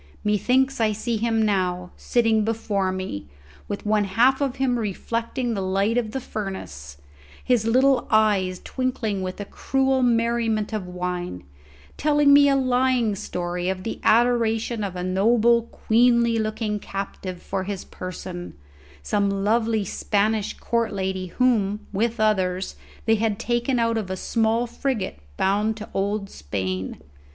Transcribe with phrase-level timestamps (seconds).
[0.23, 3.27] Methinks I see him now, sitting before me,
[3.67, 6.97] with one half of him reflecting the light of the furnace,
[7.43, 11.43] his little eyes twinkling with a cruel merriment of wine,
[11.97, 17.65] telling me a lying story of the adoration of a noble, queenly looking captive for
[17.65, 18.55] his person
[19.03, 22.75] some lovely Spanish court lady whom, with others,
[23.05, 26.97] they had taken out of a small frigate bound to old Spain.